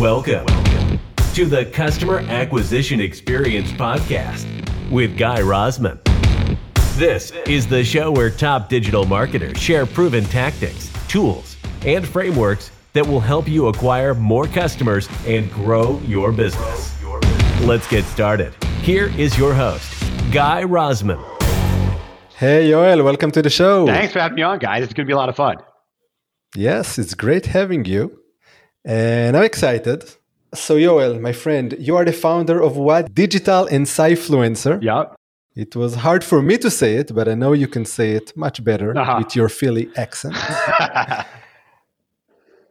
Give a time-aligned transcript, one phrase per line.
[0.00, 0.46] Welcome
[1.34, 4.46] to the Customer Acquisition Experience Podcast
[4.90, 5.98] with Guy Rosman.
[6.96, 13.06] This is the show where top digital marketers share proven tactics, tools, and frameworks that
[13.06, 16.96] will help you acquire more customers and grow your business.
[17.60, 18.54] Let's get started.
[18.80, 19.92] Here is your host,
[20.32, 21.22] Guy Rosman.
[22.38, 23.84] Hey, Yoel, welcome to the show.
[23.84, 24.82] Thanks for having me on, guys.
[24.82, 25.56] It's going to be a lot of fun.
[26.56, 28.19] Yes, it's great having you.
[28.84, 30.04] And I'm excited.
[30.54, 33.14] So, Yoel, my friend, you are the founder of what?
[33.14, 34.82] Digital Insightfluencer.
[34.82, 35.04] Yeah.
[35.54, 38.32] It was hard for me to say it, but I know you can say it
[38.36, 39.16] much better Uh-huh.
[39.24, 40.34] with your Philly accent.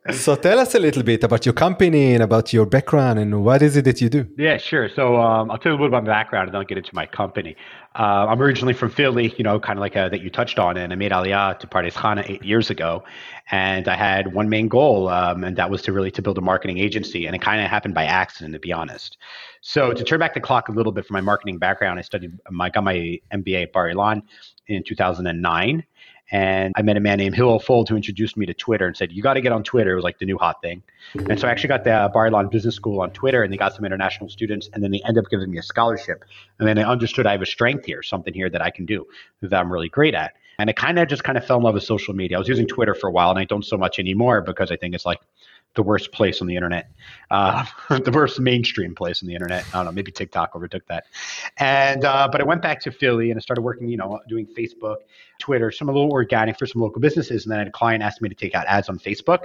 [0.14, 3.62] so, tell us a little bit about your company and about your background and what
[3.62, 4.28] is it that you do?
[4.38, 4.88] yeah, sure.
[4.90, 6.78] So um, I'll tell you a little bit about my background and then I'll get
[6.78, 7.56] into my company.
[7.96, 10.78] Uh, I'm originally from Philly, you know, kind of like uh that you touched on,
[10.78, 13.04] and I made Aliyah to Pardes Hanna eight years ago.
[13.52, 16.42] And I had one main goal, um, and that was to really to build a
[16.42, 17.26] marketing agency.
[17.26, 19.18] And it kind of happened by accident, to be honest.
[19.62, 22.32] So to turn back the clock a little bit from my marketing background, I studied,
[22.48, 24.22] I got my MBA at Bar Ilan
[24.68, 25.84] in 2009.
[26.32, 29.12] And I met a man named Hillel Fuld who introduced me to Twitter and said,
[29.12, 29.94] You got to get on Twitter.
[29.94, 30.84] It was like the new hot thing.
[31.28, 33.58] And so I actually got the uh, Bar Ilan Business School on Twitter and they
[33.58, 34.70] got some international students.
[34.74, 36.24] And then they ended up giving me a scholarship.
[36.60, 39.08] And then I understood I have a strength here, something here that I can do
[39.42, 40.34] that I'm really great at.
[40.60, 42.38] And I kind of just kind of fell in love with social media.
[42.38, 44.76] I was using Twitter for a while and I don't so much anymore because I
[44.76, 45.20] think it's like
[45.76, 46.92] the worst place on the internet,
[47.32, 49.66] uh, the worst mainstream place on the internet.
[49.70, 51.06] I don't know, maybe TikTok overtook that.
[51.58, 54.48] And uh, but I went back to Philly and I started working, you know, doing
[54.48, 54.98] Facebook,
[55.40, 57.46] Twitter, some a little organic for some local businesses.
[57.46, 59.40] And then a client asked me to take out ads on Facebook.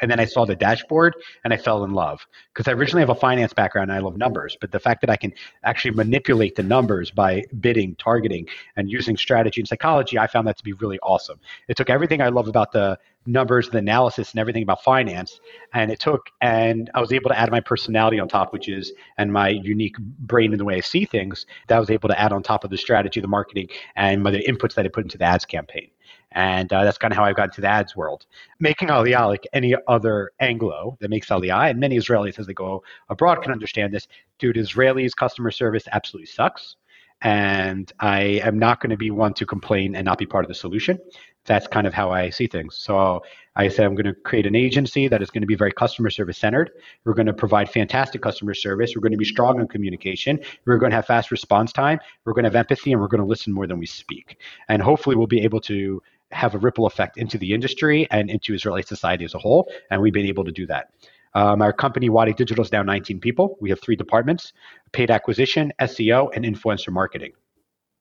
[0.00, 3.10] And then I saw the dashboard and I fell in love because I originally have
[3.10, 4.56] a finance background and I love numbers.
[4.60, 5.32] But the fact that I can
[5.64, 10.58] actually manipulate the numbers by bidding, targeting, and using strategy and psychology, I found that
[10.58, 11.40] to be really awesome.
[11.68, 15.40] It took everything I love about the numbers, the analysis, and everything about finance,
[15.74, 18.92] and it took, and I was able to add my personality on top, which is,
[19.18, 22.20] and my unique brain in the way I see things, that I was able to
[22.20, 25.04] add on top of the strategy, the marketing, and my, the inputs that I put
[25.04, 25.90] into the ads campaign.
[26.36, 28.26] And uh, that's kind of how I've gotten to the ads world.
[28.60, 32.84] Making Aliyah like any other Anglo that makes Aliyah, and many Israelis as they go
[33.08, 34.06] abroad can understand this.
[34.38, 36.76] Dude, Israelis customer service absolutely sucks.
[37.22, 40.48] And I am not going to be one to complain and not be part of
[40.48, 40.98] the solution.
[41.46, 42.76] That's kind of how I see things.
[42.76, 43.22] So
[43.54, 46.10] I said I'm going to create an agency that is going to be very customer
[46.10, 46.72] service centered.
[47.04, 48.92] We're going to provide fantastic customer service.
[48.94, 50.40] We're going to be strong in communication.
[50.66, 51.98] We're going to have fast response time.
[52.24, 54.38] We're going to have empathy, and we're going to listen more than we speak.
[54.68, 58.54] And hopefully, we'll be able to have a ripple effect into the industry and into
[58.54, 59.70] Israeli society as a whole.
[59.90, 60.88] And we've been able to do that.
[61.34, 63.56] Um, our company, Wadi Digital, is now 19 people.
[63.60, 64.52] We have three departments
[64.92, 67.32] paid acquisition, SEO, and influencer marketing.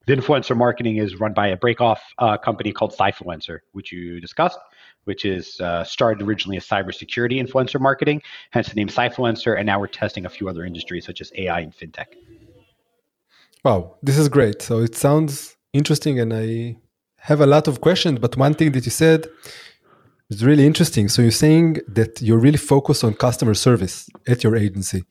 [0.08, 4.60] The influencer marketing is run by a breakoff uh, company called Cyfluencer, which you discussed,
[5.06, 8.22] which is uh, started originally as cybersecurity influencer marketing,
[8.52, 9.58] hence the name Cyfluencer.
[9.58, 12.06] And now we're testing a few other industries such as AI and fintech.
[13.64, 14.62] Wow, this is great.
[14.62, 16.78] So, it sounds interesting, and I
[17.30, 18.20] have a lot of questions.
[18.20, 19.22] But one thing that you said
[20.30, 21.06] is really interesting.
[21.10, 23.96] So, you're saying that you're really focused on customer service
[24.28, 25.02] at your agency.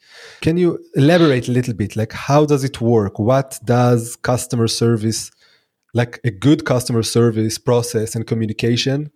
[0.41, 1.91] Can you elaborate a little bit?
[1.97, 3.15] Like, how does it work?
[3.19, 5.31] What does customer service,
[6.01, 9.11] like a good customer service process and communication,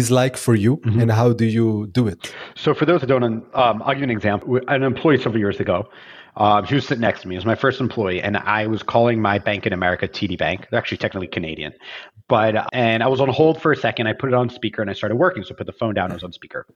[0.00, 1.00] is like for you, Mm-hmm.
[1.00, 1.68] and how do you
[1.98, 2.20] do it?
[2.64, 4.60] So, for those that don't, um, I'll give you an example.
[4.68, 5.88] An employee several years ago,
[6.36, 7.34] um, he was sitting next to me.
[7.34, 10.66] He was my first employee, and I was calling my bank in America, TD Bank.
[10.70, 11.72] They're actually technically Canadian,
[12.28, 14.08] but and I was on hold for a second.
[14.08, 15.44] I put it on speaker, and I started working.
[15.44, 16.10] So, I put the phone down.
[16.10, 16.66] I was on speaker,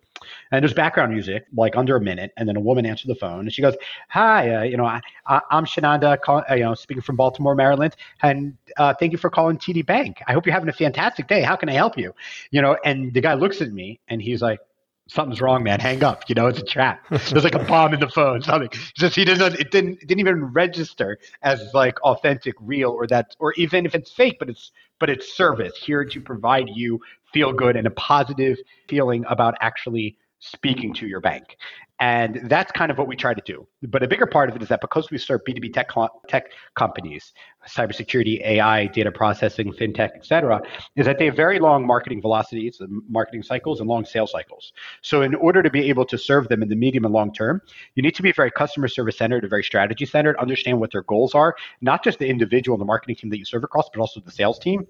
[0.52, 3.40] and there's background music, like under a minute, and then a woman answered the phone,
[3.40, 3.74] and she goes,
[4.10, 7.96] "Hi, uh, you know, I, I'm Shananda, call, uh, you know, speaking from Baltimore, Maryland,
[8.22, 10.22] and uh, thank you for calling TD Bank.
[10.28, 11.42] I hope you're having a fantastic day.
[11.42, 12.14] How can I help you?
[12.50, 14.60] You know?" And the guy looks at me, and he's like
[15.08, 15.80] something's wrong, man.
[15.80, 16.24] Hang up.
[16.28, 17.06] You know, it's a trap.
[17.10, 18.42] There's like a bomb in the phone.
[18.42, 18.70] Something.
[18.94, 19.58] Just he doesn't.
[19.58, 20.02] It didn't.
[20.02, 24.36] It didn't even register as like authentic, real, or that, or even if it's fake,
[24.38, 27.00] but it's but it's service here to provide you
[27.32, 28.58] feel good and a positive
[28.88, 31.56] feeling about actually speaking to your bank.
[32.00, 33.66] And that's kind of what we try to do.
[33.82, 35.90] But a bigger part of it is that because we serve B2B tech,
[36.28, 37.32] tech companies,
[37.66, 40.62] cybersecurity, AI, data processing, fintech, et cetera,
[40.94, 44.72] is that they have very long marketing velocities, and marketing cycles, and long sales cycles.
[45.02, 47.60] So in order to be able to serve them in the medium and long term,
[47.96, 51.34] you need to be very customer service centered very strategy centered, understand what their goals
[51.34, 54.20] are, not just the individual and the marketing team that you serve across, but also
[54.20, 54.86] the sales team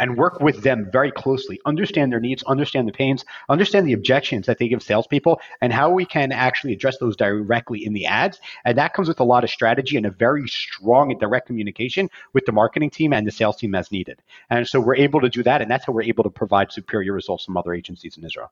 [0.00, 4.46] and work with them very closely, understand their needs, understand the pains, understand the objections
[4.46, 8.40] that they give salespeople, and how we can actually address those directly in the ads.
[8.64, 12.08] And that comes with a lot of strategy and a very strong and direct communication
[12.32, 14.20] with the marketing team and the sales team as needed.
[14.48, 17.12] And so we're able to do that, and that's how we're able to provide superior
[17.12, 18.50] results from other agencies in Israel.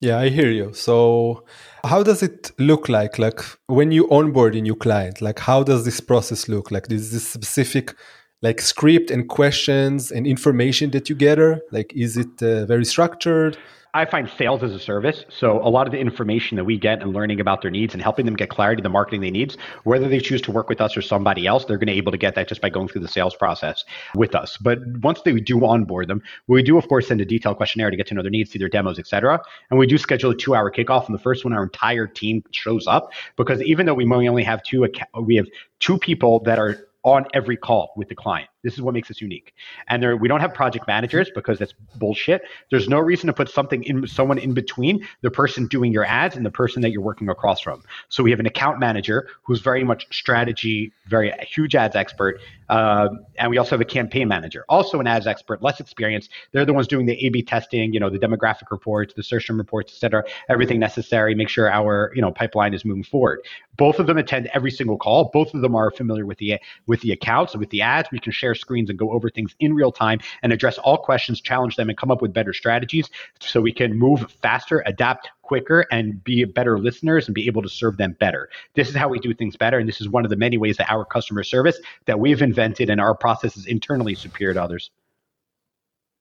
[0.00, 0.72] Yeah, I hear you.
[0.74, 1.44] So,
[1.84, 3.20] how does it look like?
[3.20, 6.72] Like when you onboard a new client, like how does this process look?
[6.72, 7.94] Like is this specific
[8.42, 11.60] like script and questions and information that you gather?
[11.70, 13.56] Like is it uh, very structured?
[13.94, 15.26] I find sales as a service.
[15.28, 18.02] So a lot of the information that we get and learning about their needs and
[18.02, 19.54] helping them get clarity to the marketing they need,
[19.84, 22.12] whether they choose to work with us or somebody else, they're going to be able
[22.12, 23.84] to get that just by going through the sales process
[24.14, 24.56] with us.
[24.56, 27.96] But once they do onboard them, we do of course send a detailed questionnaire to
[27.96, 29.38] get to know their needs, see their demos, etc.
[29.68, 31.04] And we do schedule a two-hour kickoff.
[31.04, 34.62] And the first one, our entire team shows up because even though we only have
[34.62, 34.88] two,
[35.20, 35.48] we have
[35.80, 38.48] two people that are on every call with the client.
[38.62, 39.54] This is what makes us unique.
[39.88, 42.42] And there, we don't have project managers because that's bullshit.
[42.70, 46.36] There's no reason to put something in someone in between the person doing your ads
[46.36, 47.82] and the person that you're working across from.
[48.08, 53.08] So we have an account manager who's very much strategy, very huge ads expert, uh,
[53.36, 56.30] and we also have a campaign manager, also an ads expert, less experienced.
[56.52, 59.58] They're the ones doing the A/B testing, you know, the demographic reports, the search term
[59.58, 61.34] reports, et cetera, everything necessary.
[61.34, 63.40] Make sure our you know pipeline is moving forward.
[63.76, 65.30] Both of them attend every single call.
[65.32, 68.08] Both of them are familiar with the with the accounts, with the ads.
[68.10, 71.40] We can share screens and go over things in real time and address all questions,
[71.40, 73.10] challenge them, and come up with better strategies
[73.40, 77.68] so we can move faster, adapt quicker, and be better listeners and be able to
[77.68, 78.48] serve them better.
[78.74, 79.78] This is how we do things better.
[79.78, 82.90] And this is one of the many ways that our customer service that we've invented
[82.90, 84.90] and our process is internally superior to others.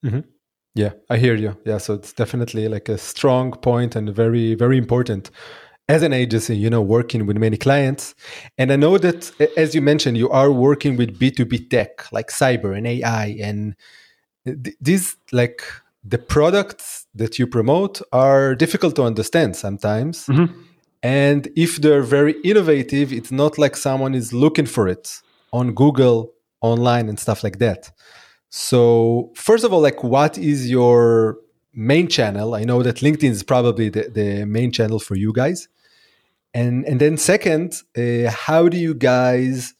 [0.06, 0.22] Mm-hmm.
[0.74, 1.58] Yeah, I hear you.
[1.66, 5.30] Yeah, so it's definitely like a strong point and very, very important
[5.92, 8.16] as an agency, you know, working with many clients.
[8.58, 9.20] And I know that,
[9.58, 13.26] as you mentioned, you are working with B2B tech like cyber and AI.
[13.42, 13.76] And
[14.46, 15.62] th- these, like,
[16.14, 20.28] the products that you promote are difficult to understand sometimes.
[20.28, 20.62] Mm-hmm.
[21.04, 25.22] And if they're very innovative, it's not like someone is looking for it
[25.52, 27.92] on Google, online, and stuff like that.
[28.50, 31.38] So, first of all, like, what is your
[31.74, 32.56] main channel?
[32.56, 35.68] I know that LinkedIn is probably the, the main channel for you guys
[36.54, 39.74] and and then second uh, how do you guys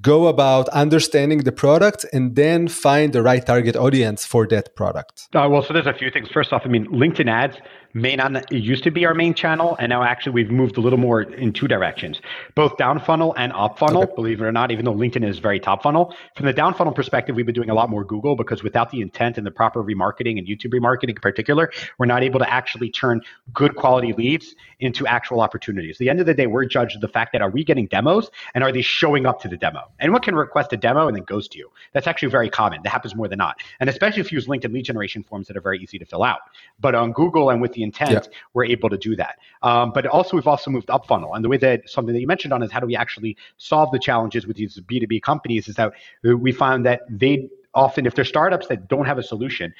[0.00, 5.28] go about understanding the product and then find the right target audience for that product.
[5.34, 6.28] Uh, well so there's a few things.
[6.28, 7.56] First off i mean linkedin ads
[7.94, 10.80] may not it used to be our main channel and now actually we've moved a
[10.80, 12.20] little more in two directions
[12.54, 14.02] both down funnel and up funnel.
[14.02, 14.14] Okay.
[14.14, 16.92] believe it or not even though linkedin is very top funnel from the down funnel
[16.92, 19.82] perspective we've been doing a lot more google because without the intent and the proper
[19.82, 23.22] remarketing and youtube remarketing in particular we're not able to actually turn
[23.52, 25.96] good quality leads into actual opportunities.
[25.96, 28.30] At the end of the day we're judged the fact that are we getting demos
[28.54, 31.24] and are they showing up to the demo anyone can request a demo and then
[31.24, 34.30] goes to you that's actually very common that happens more than not and especially if
[34.30, 36.40] you use linkedin lead generation forms that are very easy to fill out
[36.80, 38.38] but on google and with the intent, yeah.
[38.54, 39.38] we're able to do that.
[39.62, 41.34] Um, but also, we've also moved up funnel.
[41.34, 43.90] And the way that something that you mentioned on is how do we actually solve
[43.92, 45.92] the challenges with these B2B companies is that
[46.22, 47.48] we found that they
[47.84, 49.72] often if they're startups that don't have a solution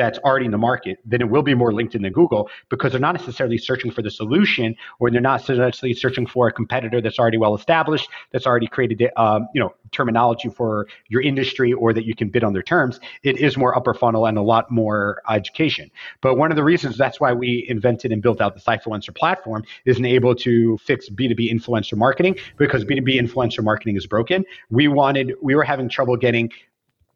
[0.00, 3.06] that's already in the market then it will be more linkedin than google because they're
[3.08, 7.18] not necessarily searching for the solution or they're not necessarily searching for a competitor that's
[7.18, 12.04] already well established that's already created um, you know terminology for your industry or that
[12.04, 13.00] you can bid on their terms.
[13.22, 15.90] It is more upper funnel and a lot more education.
[16.20, 19.64] But one of the reasons that's why we invented and built out the Cyfluencer platform
[19.84, 24.44] is able to fix b2b influencer marketing because b2b influencer marketing is broken.
[24.70, 26.52] We wanted we were having trouble getting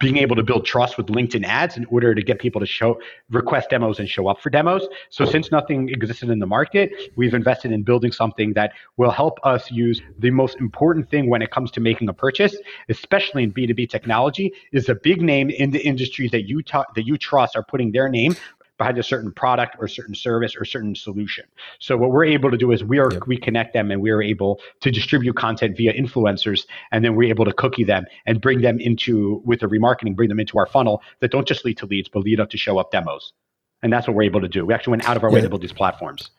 [0.01, 3.01] being able to build trust with LinkedIn ads in order to get people to show
[3.31, 4.89] request demos and show up for demos.
[5.11, 9.39] So since nothing existed in the market, we've invested in building something that will help
[9.45, 12.57] us use the most important thing when it comes to making a purchase,
[12.89, 16.63] especially in B2B technology, is a big name in the industries that you
[16.95, 18.35] that you trust are putting their name
[18.81, 21.45] behind a certain product or certain service or certain solution.
[21.81, 23.27] So what we're able to do is we are yep.
[23.27, 27.29] we connect them and we are able to distribute content via influencers and then we're
[27.29, 30.65] able to cookie them and bring them into with the remarketing, bring them into our
[30.67, 33.35] funnel that don't just lead to leads, but lead up to show up demos.
[33.83, 34.65] And that's what we're able to do.
[34.65, 35.35] We actually went out of our yeah.
[35.35, 36.31] way to build these platforms.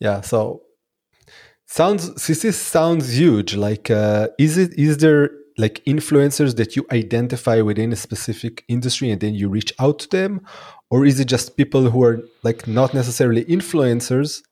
[0.00, 0.22] Yeah.
[0.22, 0.62] So
[1.66, 3.54] sounds this is sounds huge.
[3.54, 9.10] Like uh, is it is there like influencers that you identify within a specific industry
[9.10, 10.40] and then you reach out to them
[10.94, 14.42] or is it just people who are like not necessarily influencers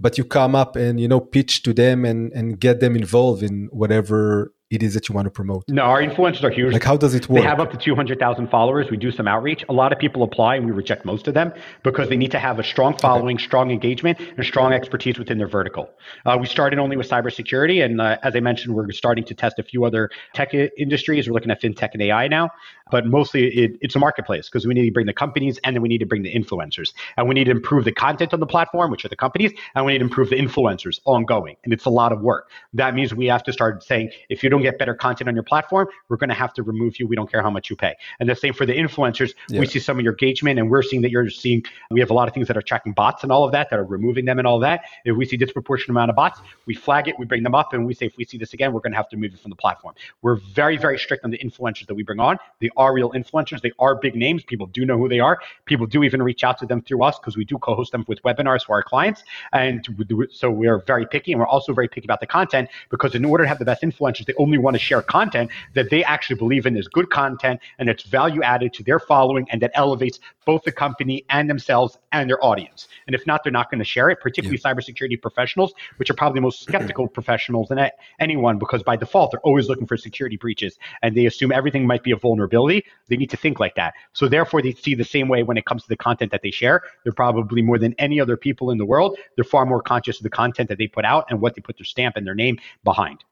[0.00, 3.42] but you come up and you know pitch to them and and get them involved
[3.48, 5.64] in whatever it is that you want to promote?
[5.68, 6.72] No, our influencers are huge.
[6.72, 7.42] Like, how does it work?
[7.42, 8.90] They have up to 200,000 followers.
[8.90, 9.64] We do some outreach.
[9.68, 11.52] A lot of people apply and we reject most of them
[11.82, 13.44] because they need to have a strong following, okay.
[13.44, 15.90] strong engagement, and strong expertise within their vertical.
[16.24, 17.84] Uh, we started only with cybersecurity.
[17.84, 21.28] And uh, as I mentioned, we're starting to test a few other tech industries.
[21.28, 22.50] We're looking at fintech and AI now.
[22.90, 25.82] But mostly it, it's a marketplace because we need to bring the companies and then
[25.82, 26.92] we need to bring the influencers.
[27.16, 29.84] And we need to improve the content on the platform, which are the companies, and
[29.84, 31.56] we need to improve the influencers ongoing.
[31.64, 32.50] And it's a lot of work.
[32.72, 35.34] That means we have to start saying, if you don't don't get better content on
[35.34, 37.06] your platform, we're going to have to remove you.
[37.06, 37.94] We don't care how much you pay.
[38.20, 39.34] And the same for the influencers.
[39.48, 39.60] Yeah.
[39.60, 41.64] We see some of your engagement, and we're seeing that you're seeing.
[41.90, 43.78] We have a lot of things that are tracking bots and all of that that
[43.78, 44.84] are removing them and all that.
[45.04, 47.86] If we see disproportionate amount of bots, we flag it, we bring them up, and
[47.86, 49.50] we say if we see this again, we're going to have to move you from
[49.50, 49.94] the platform.
[50.22, 52.38] We're very very strict on the influencers that we bring on.
[52.60, 53.60] They are real influencers.
[53.60, 54.44] They are big names.
[54.44, 55.40] People do know who they are.
[55.66, 58.22] People do even reach out to them through us because we do co-host them with
[58.22, 59.86] webinars for our clients, and
[60.30, 63.24] so we are very picky, and we're also very picky about the content because in
[63.24, 66.36] order to have the best influencers, they only want to share content that they actually
[66.36, 70.18] believe in is good content and it's value added to their following and that elevates
[70.44, 72.88] both the company and themselves and their audience.
[73.06, 74.72] And if not, they're not going to share it, particularly yeah.
[74.72, 79.40] cybersecurity professionals, which are probably the most skeptical professionals than anyone because by default, they're
[79.40, 82.84] always looking for security breaches and they assume everything might be a vulnerability.
[83.08, 83.94] They need to think like that.
[84.12, 86.50] So therefore, they see the same way when it comes to the content that they
[86.50, 86.82] share.
[87.04, 89.18] They're probably more than any other people in the world.
[89.36, 91.78] They're far more conscious of the content that they put out and what they put
[91.78, 93.24] their stamp and their name behind.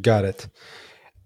[0.00, 0.48] Got it.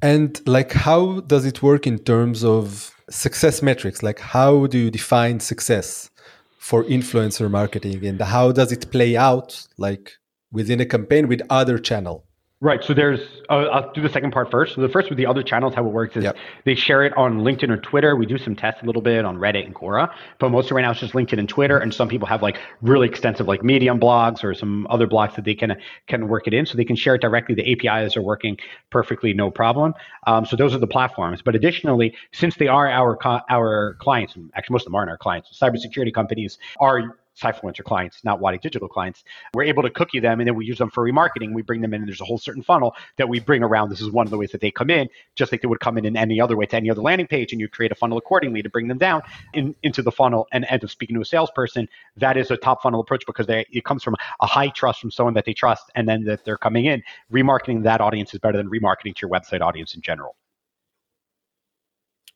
[0.00, 4.02] And like, how does it work in terms of success metrics?
[4.02, 6.10] Like, how do you define success
[6.58, 10.12] for influencer marketing, and how does it play out, like
[10.50, 12.24] within a campaign with other channel?
[12.64, 12.82] Right.
[12.82, 14.74] So there's, uh, I'll do the second part first.
[14.74, 16.34] So the first with the other channels, how it works is yep.
[16.64, 18.16] they share it on LinkedIn or Twitter.
[18.16, 20.92] We do some tests a little bit on Reddit and Quora, but mostly right now
[20.92, 21.76] it's just LinkedIn and Twitter.
[21.76, 25.44] And some people have like really extensive like Medium blogs or some other blogs that
[25.44, 27.54] they can can work it in, so they can share it directly.
[27.54, 28.56] The APIs are working
[28.88, 29.92] perfectly, no problem.
[30.26, 31.42] Um, so those are the platforms.
[31.42, 33.18] But additionally, since they are our
[33.50, 38.40] our clients, actually most of them aren't our clients, cybersecurity companies are Cyfluencer clients, not
[38.40, 39.24] Wadi Digital clients.
[39.54, 41.52] We're able to cookie them and then we use them for remarketing.
[41.52, 43.90] We bring them in and there's a whole certain funnel that we bring around.
[43.90, 45.98] This is one of the ways that they come in, just like they would come
[45.98, 48.18] in in any other way to any other landing page and you create a funnel
[48.18, 49.22] accordingly to bring them down
[49.54, 51.88] in, into the funnel and end up speaking to a salesperson.
[52.16, 55.10] That is a top funnel approach because they, it comes from a high trust from
[55.10, 57.02] someone that they trust and then that they're coming in.
[57.32, 60.36] Remarketing that audience is better than remarketing to your website audience in general.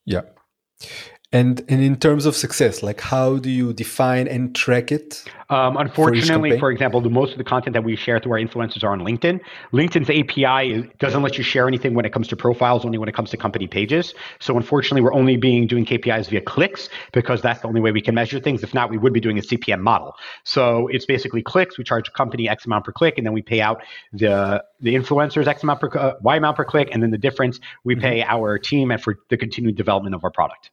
[0.04, 0.22] Yeah.
[1.30, 5.24] And and in terms of success, like how do you define and track it?
[5.50, 8.38] Um, unfortunately, for, for, example, the most of the content that we share through our
[8.38, 9.38] influencers are on LinkedIn.
[9.72, 13.14] LinkedIn's API doesn't let you share anything when it comes to profiles, only when it
[13.14, 14.14] comes to company pages.
[14.40, 18.00] So unfortunately, we're only being doing KPIs via clicks because that's the only way we
[18.00, 18.62] can measure things.
[18.62, 20.14] If not, we would be doing a CPM model.
[20.44, 21.76] So it's basically clicks.
[21.76, 23.82] We charge a company X amount per click, and then we pay out
[24.14, 27.60] the the influencers X amount per uh, Y amount per click, and then the difference
[27.84, 28.00] we mm-hmm.
[28.00, 30.70] pay our team and for the continued development of our product.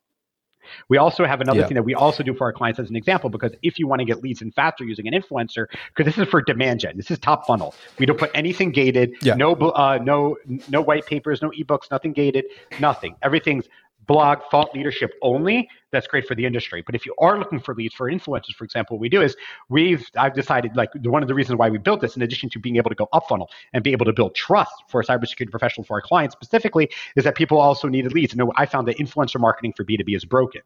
[0.90, 1.68] We also have another yeah.
[1.68, 4.00] thing that we also do for our clients as an example, because if you want
[4.00, 7.12] to get leads in faster using an influencer, because this is for demand gen, this
[7.12, 7.74] is top funnel.
[8.00, 9.36] We don't put anything gated, yeah.
[9.36, 10.38] no, uh, no,
[10.70, 12.46] no white papers, no ebooks, nothing gated,
[12.80, 13.16] nothing.
[13.22, 13.66] Everything's
[14.08, 16.84] blog thought leadership only that's great for the industry.
[16.86, 19.36] But if you are looking for leads for influencers for example what we do is
[19.70, 22.60] we've i've decided like one of the reasons why we built this in addition to
[22.60, 25.52] being able to go up funnel and be able to build trust for a cybersecurity
[25.52, 28.34] professional for our clients specifically is that people also needed leads.
[28.34, 30.62] And i found that influencer marketing for b2b is broken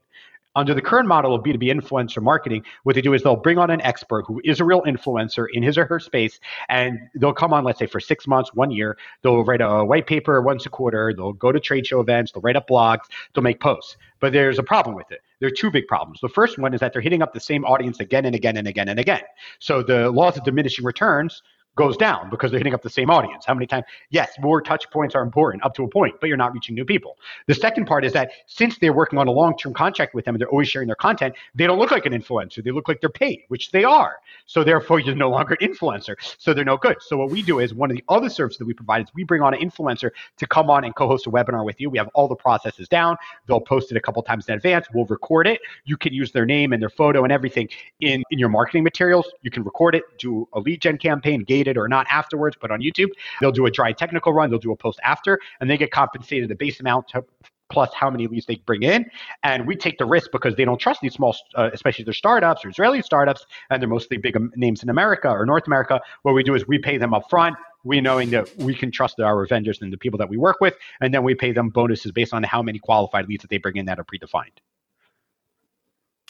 [0.55, 3.69] under the current model of B2B influencer marketing, what they do is they'll bring on
[3.69, 6.39] an expert who is a real influencer in his or her space,
[6.69, 8.97] and they'll come on, let's say, for six months, one year.
[9.21, 11.13] They'll write a white paper once a quarter.
[11.15, 12.31] They'll go to trade show events.
[12.31, 13.05] They'll write up blogs.
[13.33, 13.97] They'll make posts.
[14.19, 15.21] But there's a problem with it.
[15.39, 16.19] There are two big problems.
[16.21, 18.67] The first one is that they're hitting up the same audience again and again and
[18.67, 19.21] again and again.
[19.59, 21.41] So the laws of diminishing returns
[21.79, 23.45] goes down because they're hitting up the same audience.
[23.45, 23.85] How many times?
[24.09, 26.83] Yes, more touch points are important up to a point, but you're not reaching new
[26.83, 27.17] people.
[27.47, 30.35] The second part is that since they're working on a long term contract with them
[30.35, 32.61] and they're always sharing their content, they don't look like an influencer.
[32.61, 34.17] They look like they're paid, which they are.
[34.45, 36.15] So therefore, you're no longer an influencer.
[36.37, 36.97] So they're no good.
[36.99, 39.23] So what we do is one of the other services that we provide is we
[39.23, 41.89] bring on an influencer to come on and co-host a webinar with you.
[41.89, 43.15] We have all the processes down.
[43.47, 44.87] They'll post it a couple times in advance.
[44.93, 45.61] We'll record it.
[45.85, 47.69] You can use their name and their photo and everything
[48.01, 49.31] in, in your marketing materials.
[49.43, 51.45] You can record it, do a lead gen campaign,
[51.77, 53.09] or not afterwards but on YouTube,
[53.41, 56.49] they'll do a dry technical run, they'll do a post after, and they get compensated
[56.49, 57.23] the base amount to,
[57.69, 59.05] plus how many leads they bring in.
[59.43, 62.65] And we take the risk because they don't trust these small, uh, especially their startups
[62.65, 66.01] or Israeli startups, and they're mostly big names in America or North America.
[66.23, 67.55] What we do is we pay them up front.
[67.85, 70.75] We knowing that we can trust our vendors and the people that we work with,
[70.99, 73.77] and then we pay them bonuses based on how many qualified leads that they bring
[73.77, 74.57] in that are predefined.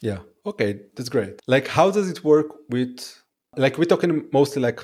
[0.02, 0.20] Yeah.
[0.46, 1.40] Okay, that's great.
[1.48, 3.24] Like, how does it work with?
[3.58, 4.80] Like, we're talking mostly like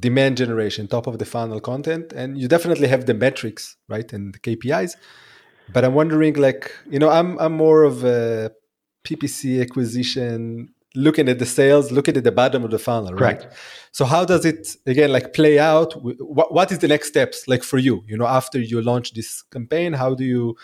[0.00, 4.34] demand generation, top of the funnel content, and you definitely have the metrics, right, and
[4.34, 4.96] the KPIs.
[5.72, 8.52] But I'm wondering, like, you know, I'm I'm more of a
[9.04, 13.40] PPC acquisition, looking at the sales, looking at the bottom of the funnel, right?
[13.40, 13.54] Correct.
[13.92, 15.92] So how does it again like play out?
[16.02, 18.02] What what is the next steps like for you?
[18.06, 20.56] You know, after you launch this campaign, how do you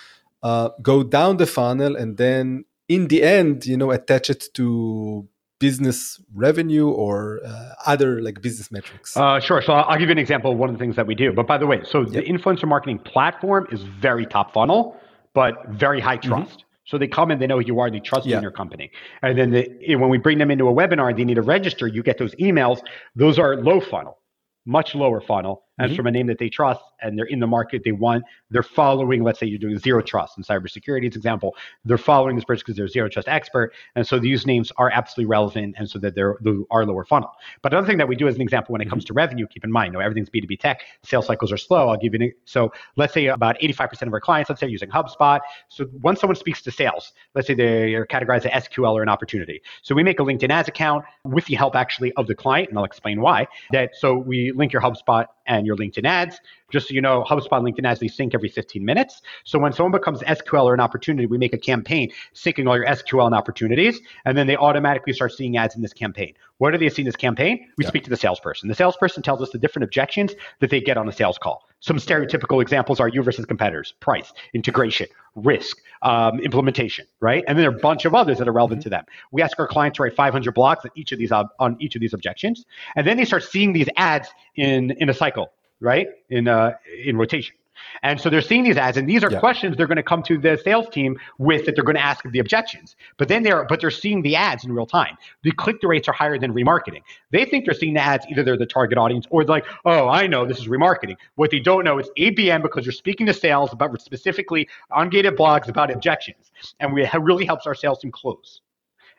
[0.43, 5.26] uh, go down the funnel and then in the end, you know, attach it to
[5.66, 9.16] business revenue or uh, other like business metrics?
[9.16, 9.62] Uh, sure.
[9.62, 11.33] So I'll give you an example of one of the things that we do.
[11.33, 12.11] But by the way, so yep.
[12.11, 14.97] the influencer marketing platform is very top funnel,
[15.35, 16.31] but very high mm-hmm.
[16.31, 16.59] trust.
[16.59, 16.90] Mm-hmm.
[16.90, 18.33] So they come and they know who you are, they trust yeah.
[18.33, 18.90] you in your company.
[19.23, 21.87] And then the, when we bring them into a webinar, they need to register.
[21.87, 22.78] You get those emails.
[23.14, 24.19] Those are low funnel,
[24.66, 25.97] much lower funnel and mm-hmm.
[25.97, 29.23] from a name that they trust and they're in the market they want they're following
[29.23, 32.77] let's say you're doing zero trust in cybersecurity as example they're following this person because
[32.77, 36.37] they're zero trust expert and so these names are absolutely relevant and so that they're
[36.41, 37.31] they are lower funnel
[37.62, 39.09] but another thing that we do as an example when it comes mm-hmm.
[39.09, 41.97] to revenue keep in mind you know everything's b2b tech sales cycles are slow i'll
[41.97, 44.89] give you an so let's say about 85% of our clients let's say are using
[44.89, 49.09] hubspot so once someone speaks to sales let's say they're categorized as sql or an
[49.09, 52.69] opportunity so we make a linkedin ads account with the help actually of the client
[52.69, 56.41] and i'll explain why that so we link your hubspot and your LinkedIn ads.
[56.71, 59.23] Just so you know, HubSpot LinkedIn ads, they sync every 15 minutes.
[59.45, 62.87] So when someone becomes SQL or an opportunity, we make a campaign syncing all your
[62.87, 66.35] SQL and opportunities, and then they automatically start seeing ads in this campaign.
[66.59, 67.69] What do they see in this campaign?
[67.76, 67.88] We yeah.
[67.88, 68.69] speak to the salesperson.
[68.69, 71.69] The salesperson tells us the different objections that they get on a sales call.
[71.81, 77.43] Some stereotypical examples are you versus competitors, price, integration, risk, um, implementation, right?
[77.49, 78.91] And then there are a bunch of others that are relevant mm-hmm.
[78.91, 79.05] to them.
[79.33, 81.97] We ask our clients to write 500 blocks on each of these uh, on each
[81.97, 82.64] of these objections,
[82.95, 85.50] and then they start seeing these ads in in a cycle,
[85.83, 86.09] right?
[86.31, 86.73] In uh,
[87.05, 87.57] in rotation.
[88.03, 89.41] And so they're seeing these ads, and these are yeah.
[89.41, 92.25] questions they're going to come to the sales team with that they're going to ask
[92.31, 92.97] the objections.
[93.17, 95.17] But then they're but they're seeing the ads in real time.
[95.43, 97.03] The click through rates are higher than remarketing.
[97.31, 100.09] They think they're seeing the ads, either they're the target audience or they're like, oh,
[100.09, 101.17] I know this is remarketing.
[101.37, 105.37] What they don't know is ABM because you're speaking to sales about specifically on gated
[105.37, 106.53] blogs about objections.
[106.81, 108.61] And we, it really helps our sales team close.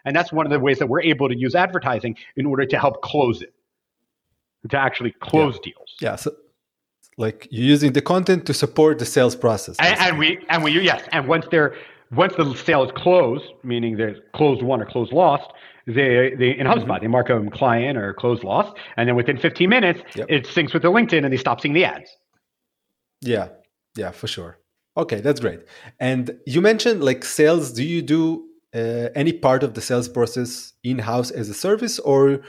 [0.05, 2.77] And that's one of the ways that we're able to use advertising in order to
[2.77, 3.53] help close it,
[4.69, 5.71] to actually close yeah.
[5.71, 5.95] deals.
[6.01, 6.15] Yeah.
[6.17, 6.35] So
[7.17, 10.71] like you're using the content to support the sales process and, and, we and we
[10.79, 11.75] yes and once they're
[12.11, 15.51] once the sale is closed meaning they're closed won or closed lost
[15.85, 17.01] they, they in HubSpot mm-hmm.
[17.01, 20.27] they mark them client or closed lost and then within 15 minutes yep.
[20.29, 22.09] it syncs with the LinkedIn and they stop seeing the ads.
[23.21, 23.49] Yeah.
[23.95, 24.59] Yeah for sure.
[24.95, 25.61] Okay that's great.
[25.99, 27.73] And you mentioned like sales.
[27.73, 31.99] Do you do uh, any part of the sales process in house as a service
[31.99, 32.39] or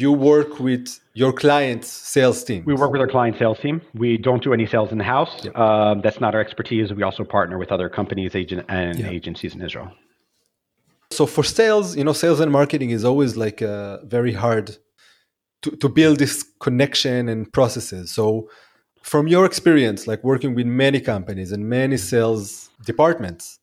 [0.00, 2.60] you work with your client's sales team.
[2.64, 3.76] We work with our client sales team.
[3.94, 5.32] We don't do any sales in the house.
[5.44, 5.56] Yep.
[5.56, 6.92] Um, that's not our expertise.
[6.92, 9.12] We also partner with other companies, agent and yep.
[9.12, 9.90] agencies in Israel.
[11.10, 14.66] So for sales, you know, sales and marketing is always like uh, very hard
[15.62, 18.10] to, to build this connection and processes.
[18.10, 18.48] So
[19.02, 23.58] from your experience, like working with many companies and many sales departments,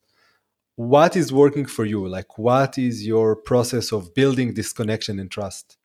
[0.76, 2.08] what is working for you?
[2.08, 5.79] Like, what is your process of building this connection and trust?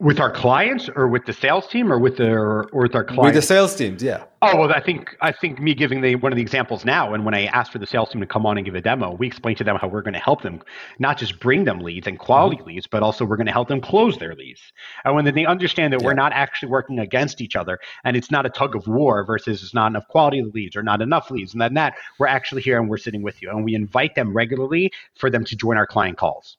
[0.00, 3.26] With our clients or with the sales team or with their or with our clients
[3.26, 4.24] with the sales teams yeah.
[4.42, 7.24] Oh well i think i think me giving the one of the examples now and
[7.24, 9.28] when i asked for the sales team to come on and give a demo we
[9.28, 10.60] explained to them how we're going to help them
[10.98, 12.70] not just bring them leads and quality mm-hmm.
[12.70, 14.60] leads but also we're going to help them close their leads.
[15.04, 16.06] And when they understand that yeah.
[16.06, 19.62] we're not actually working against each other and it's not a tug of war versus
[19.62, 22.78] it's not enough quality leads or not enough leads and then that we're actually here
[22.78, 23.50] and we're sitting with you.
[23.50, 26.56] And we invite them regularly for them to join our client calls.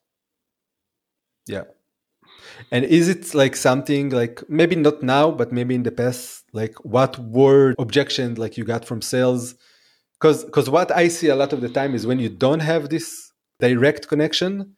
[1.47, 1.63] Yeah
[2.71, 6.75] and is it like something like maybe not now, but maybe in the past, like
[6.85, 9.55] what were objections like you got from sales?
[10.19, 12.89] Because because what I see a lot of the time is when you don't have
[12.89, 14.75] this direct connection,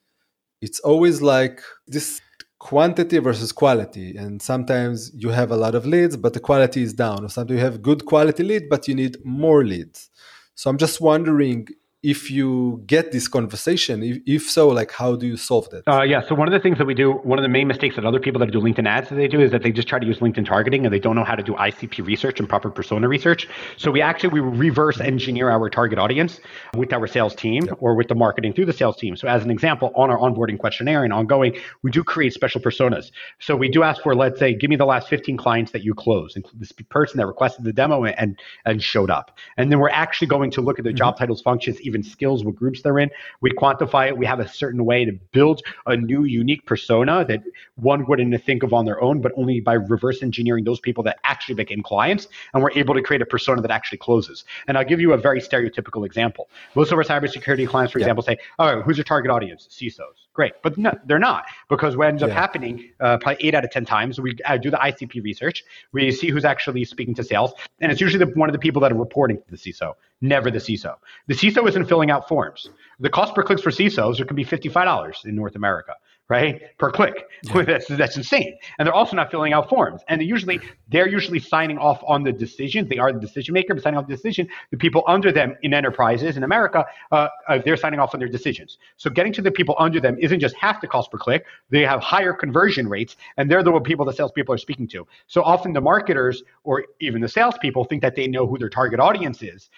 [0.61, 2.21] it's always like this
[2.59, 4.17] quantity versus quality.
[4.17, 7.23] And sometimes you have a lot of leads but the quality is down.
[7.23, 10.09] Or sometimes you have good quality lead but you need more leads.
[10.55, 11.67] So i'm just wondering
[12.03, 15.87] if you get this conversation if, if so like how do you solve that?
[15.87, 17.95] Uh, yeah so one of the things that we do one of the main mistakes
[17.95, 19.97] that other people that do linkedin ads that they do is that they just try
[19.97, 22.69] to use linkedin targeting and they don't know how to do icp research and proper
[22.69, 23.47] persona research.
[23.77, 26.39] So we actually we reverse engineer our target audience
[26.75, 29.15] with our sales team or with the marketing through the sales team.
[29.15, 33.11] So as an example on our onboarding questionnaire and ongoing we do create special personas.
[33.39, 35.93] So we do ask for let's say give me the last 15 clients that you
[35.95, 39.37] closed include this person that requested the demo and and showed up.
[39.57, 40.97] And then we're actually going to look at the mm-hmm.
[40.97, 43.09] job titles functions even skills, what groups they're in.
[43.41, 44.17] We quantify it.
[44.17, 47.41] We have a certain way to build a new unique persona that
[47.75, 51.17] one wouldn't think of on their own, but only by reverse engineering those people that
[51.23, 52.27] actually became clients.
[52.53, 54.45] And we're able to create a persona that actually closes.
[54.67, 56.49] And I'll give you a very stereotypical example.
[56.75, 58.05] Most of our cybersecurity clients, for yeah.
[58.05, 59.67] example, say, all right, who's your target audience?
[59.71, 60.26] CISOs.
[60.37, 60.53] Great.
[60.61, 62.27] But no, they're not because what ends yeah.
[62.27, 65.63] up happening, uh, probably eight out of 10 times, we uh, do the ICP research.
[65.93, 67.53] We see who's actually speaking to sales.
[67.81, 70.51] And it's usually the, one of the people that are reporting to the CISO never
[70.51, 70.95] the CISO.
[71.25, 72.69] The CISO isn't filling out forms.
[72.99, 75.93] The cost per clicks for CISOs can be $55 in North America.
[76.29, 76.77] Right?
[76.77, 77.25] Per click.
[77.43, 77.61] Yeah.
[77.67, 78.57] That's, that's insane.
[78.77, 80.01] And they're also not filling out forms.
[80.07, 80.59] And they usually
[80.89, 82.89] they're usually signing off on the decisions.
[82.89, 84.47] They are the decision maker, but signing off the decision.
[84.71, 88.29] The people under them in enterprises in America, uh, uh, they're signing off on their
[88.29, 88.77] decisions.
[88.97, 91.45] So getting to the people under them isn't just half the cost per click.
[91.69, 95.05] They have higher conversion rates, and they're the people the salespeople are speaking to.
[95.27, 98.99] So often the marketers or even the salespeople think that they know who their target
[98.99, 99.69] audience is.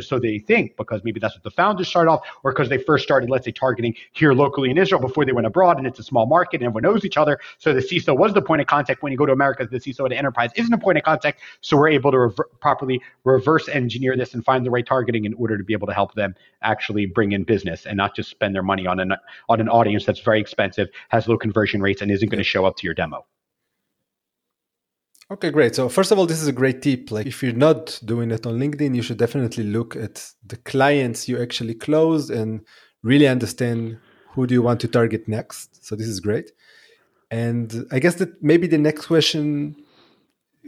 [0.00, 3.04] So they think because maybe that's what the founders started off, or because they first
[3.04, 6.02] started, let's say, targeting here locally in Israel before they went abroad, and it's a
[6.02, 7.38] small market and everyone knows each other.
[7.58, 9.66] So the CISO was the point of contact when you go to America.
[9.70, 11.40] The CISO at the enterprise isn't a point of contact.
[11.60, 15.34] So we're able to rever- properly reverse engineer this and find the right targeting in
[15.34, 18.54] order to be able to help them actually bring in business and not just spend
[18.54, 19.12] their money on an
[19.48, 22.64] on an audience that's very expensive, has low conversion rates, and isn't going to show
[22.64, 23.24] up to your demo.
[25.30, 25.74] Okay, great.
[25.74, 27.10] So first of all, this is a great tip.
[27.10, 31.28] Like if you're not doing it on LinkedIn, you should definitely look at the clients
[31.28, 32.62] you actually closed and
[33.02, 33.98] really understand
[34.32, 35.84] who do you want to target next.
[35.84, 36.52] So this is great.
[37.30, 39.76] And I guess that maybe the next question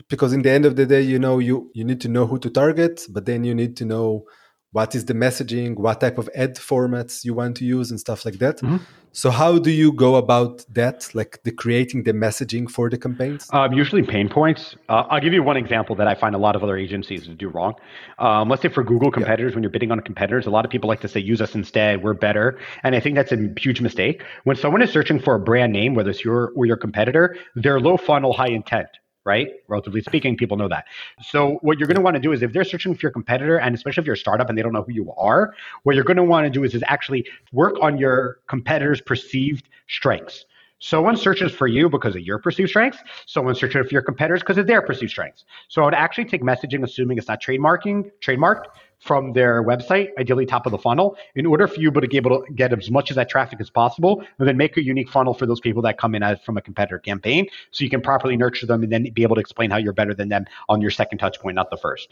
[0.08, 2.38] because in the end of the day, you know, you you need to know who
[2.38, 4.24] to target, but then you need to know
[4.72, 8.24] what is the messaging, what type of ad formats you want to use, and stuff
[8.24, 8.58] like that.
[8.58, 8.76] Mm-hmm.
[9.12, 13.48] So, how do you go about that, like the creating the messaging for the campaigns?
[13.52, 14.76] Um, usually, pain points.
[14.88, 17.48] Uh, I'll give you one example that I find a lot of other agencies do
[17.48, 17.74] wrong.
[18.20, 19.56] Um, let's say for Google competitors, yeah.
[19.56, 22.04] when you're bidding on competitors, a lot of people like to say, "Use us instead.
[22.04, 24.22] We're better," and I think that's a huge mistake.
[24.44, 27.80] When someone is searching for a brand name, whether it's your or your competitor, they're
[27.80, 28.88] low funnel, high intent
[29.24, 29.48] right?
[29.68, 30.86] Relatively speaking, people know that.
[31.22, 33.58] So what you're going to want to do is if they're searching for your competitor,
[33.58, 36.04] and especially if you're a startup and they don't know who you are, what you're
[36.04, 40.46] going to want to do is, is actually work on your competitor's perceived strengths.
[40.82, 42.98] Someone searches for you because of your perceived strengths.
[43.26, 45.44] Someone searches for your competitors because of their perceived strengths.
[45.68, 48.64] So I would actually take messaging, assuming it's not trademarking, trademarked,
[49.00, 52.42] from their website, ideally top of the funnel, in order for you to be able
[52.42, 55.34] to get as much of that traffic as possible, and then make a unique funnel
[55.34, 58.66] for those people that come in from a competitor campaign, so you can properly nurture
[58.66, 61.18] them and then be able to explain how you're better than them on your second
[61.18, 62.06] touch point, not the 1st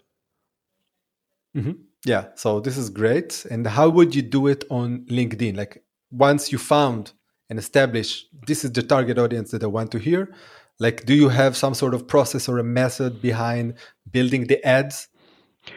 [1.57, 1.72] mm-hmm.
[2.05, 3.44] Yeah, so this is great.
[3.51, 5.57] And how would you do it on LinkedIn?
[5.57, 7.12] Like once you found
[7.51, 10.33] and established this is the target audience that I want to hear,
[10.79, 13.74] like do you have some sort of process or a method behind
[14.11, 15.09] building the ads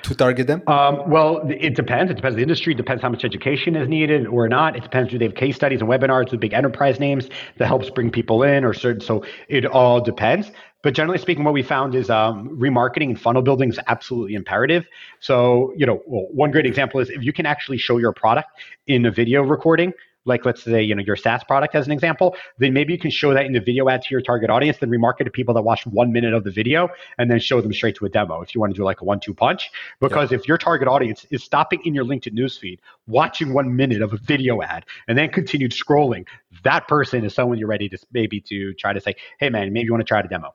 [0.04, 0.62] to target them?
[0.68, 2.12] Um, well, it depends.
[2.12, 2.74] It depends the industry.
[2.74, 4.76] It depends how much education is needed or not.
[4.76, 5.12] It depends.
[5.12, 8.44] Do they have case studies and webinars with big enterprise names that helps bring people
[8.44, 9.02] in or certain?
[9.02, 10.52] So it all depends.
[10.84, 14.88] But generally speaking, what we found is um, remarketing and funnel building is absolutely imperative.
[15.20, 18.50] So, you know, well, one great example is if you can actually show your product
[18.88, 19.94] in a video recording,
[20.26, 23.12] like let's say you know your SaaS product as an example, then maybe you can
[23.12, 25.62] show that in the video ad to your target audience, then remarket to people that
[25.62, 28.54] watch one minute of the video, and then show them straight to a demo if
[28.54, 29.72] you want to do like a one-two punch.
[30.00, 30.38] Because yeah.
[30.38, 34.18] if your target audience is stopping in your LinkedIn newsfeed, watching one minute of a
[34.18, 36.26] video ad, and then continued scrolling,
[36.64, 39.86] that person is someone you're ready to maybe to try to say, hey man, maybe
[39.86, 40.54] you want to try the demo.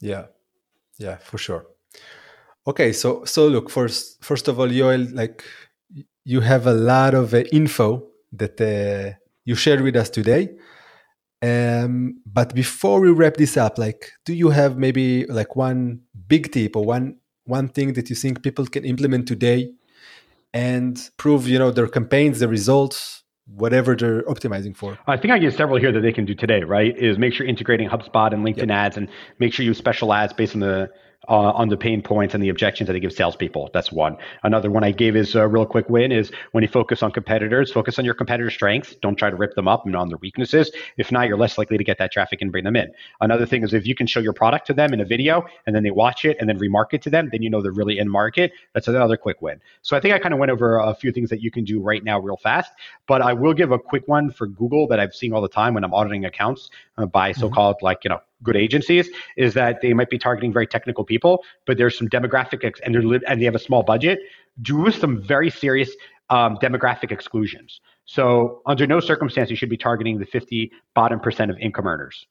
[0.00, 0.26] Yeah,
[0.98, 1.66] yeah, for sure.
[2.66, 5.44] Okay, so so look first first of all, Yoel, like
[6.24, 10.50] you have a lot of uh, info that uh, you shared with us today.
[11.42, 16.52] Um, but before we wrap this up, like, do you have maybe like one big
[16.52, 19.72] tip or one one thing that you think people can implement today
[20.54, 24.96] and prove, you know, their campaigns, the results, whatever they're optimizing for?
[25.08, 26.62] I think I get several here that they can do today.
[26.62, 26.96] Right?
[26.96, 28.70] Is make sure integrating HubSpot and LinkedIn yep.
[28.70, 29.08] ads, and
[29.40, 30.88] make sure you special ads based on the
[31.28, 33.70] uh, on the pain points and the objections that they give salespeople.
[33.72, 34.16] That's one.
[34.42, 37.70] Another one I gave is a real quick win is when you focus on competitors,
[37.70, 38.94] focus on your competitor strengths.
[38.96, 40.70] Don't try to rip them up and on their weaknesses.
[40.96, 42.92] If not, you're less likely to get that traffic and bring them in.
[43.20, 45.76] Another thing is if you can show your product to them in a video and
[45.76, 48.08] then they watch it and then remarket to them, then you know they're really in
[48.08, 48.52] market.
[48.72, 49.60] That's another quick win.
[49.82, 51.80] So I think I kind of went over a few things that you can do
[51.80, 52.72] right now real fast,
[53.06, 55.74] but I will give a quick one for Google that I've seen all the time
[55.74, 57.40] when I'm auditing accounts uh, by mm-hmm.
[57.40, 57.86] so-called mm-hmm.
[57.86, 61.78] like, you know, good agencies is that they might be targeting very technical people, but
[61.78, 64.20] there's some demographic ex- and they're and they have a small budget.
[64.60, 65.94] Do some very serious
[66.30, 67.80] um, demographic exclusions.
[68.04, 72.26] So under no circumstance you should be targeting the 50 bottom percent of income earners.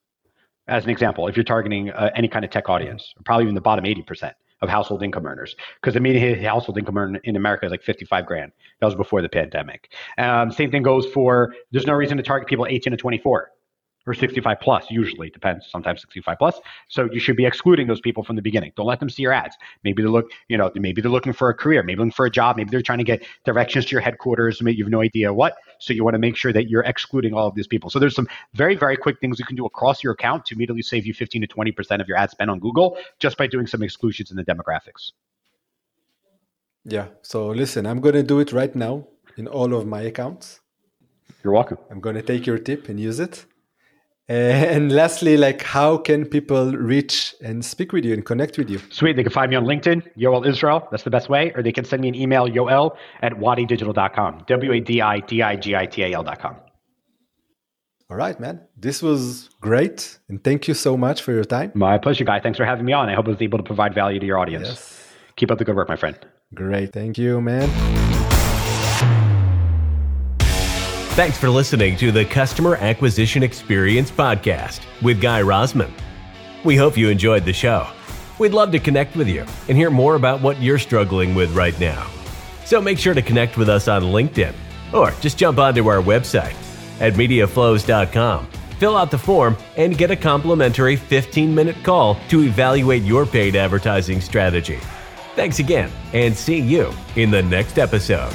[0.67, 3.61] As an example, if you're targeting uh, any kind of tech audience, probably even the
[3.61, 7.65] bottom 80 percent of household income earners, because the median household income earner in America
[7.65, 8.51] is like 55 grand.
[8.79, 9.91] That was before the pandemic.
[10.19, 11.55] Um, same thing goes for.
[11.71, 13.51] There's no reason to target people 18 to 24
[14.07, 15.29] or 65 plus usually.
[15.29, 15.67] Depends.
[15.69, 16.59] Sometimes 65 plus.
[16.87, 18.71] So you should be excluding those people from the beginning.
[18.75, 19.55] Don't let them see your ads.
[19.83, 21.83] Maybe they look you know maybe they're looking for a career.
[21.83, 22.57] Maybe looking for a job.
[22.57, 24.61] Maybe they're trying to get directions to your headquarters.
[24.61, 25.55] Maybe you have no idea what.
[25.79, 27.89] So you want to make sure that you're excluding all of these people.
[27.89, 30.81] So there's some very very quick things you can do across your account to immediately
[30.81, 33.67] save you 15 to 20 percent of your ad spend on google just by doing
[33.67, 35.11] some exclusions in the demographics.
[36.83, 37.07] Yeah.
[37.21, 40.59] So listen i'm going to do it right now in all of my accounts.
[41.43, 41.77] You're welcome.
[41.89, 43.45] I'm going to take your tip and use it.
[44.27, 48.79] And lastly, like how can people reach and speak with you and connect with you?
[48.89, 49.17] Sweet.
[49.17, 50.87] They can find me on LinkedIn, Yoel Israel.
[50.89, 51.51] That's the best way.
[51.53, 54.43] Or they can send me an email, yoel at wadidigital.com.
[54.47, 56.55] W A D I D I G I T A L.com.
[58.09, 58.59] All right, man.
[58.75, 60.19] This was great.
[60.27, 61.71] And thank you so much for your time.
[61.75, 62.41] My pleasure, Guy.
[62.41, 63.07] Thanks for having me on.
[63.07, 64.67] I hope I was able to provide value to your audience.
[64.67, 65.13] Yes.
[65.37, 66.17] Keep up the good work, my friend.
[66.53, 66.91] Great.
[66.91, 68.10] Thank you, man.
[71.15, 75.91] Thanks for listening to the Customer Acquisition Experience Podcast with Guy Rozman.
[76.63, 77.85] We hope you enjoyed the show.
[78.39, 81.77] We'd love to connect with you and hear more about what you're struggling with right
[81.81, 82.09] now.
[82.63, 84.53] So make sure to connect with us on LinkedIn
[84.93, 86.55] or just jump onto our website
[87.01, 88.47] at mediaflows.com.
[88.79, 93.57] Fill out the form and get a complimentary 15 minute call to evaluate your paid
[93.57, 94.79] advertising strategy.
[95.35, 98.33] Thanks again and see you in the next episode.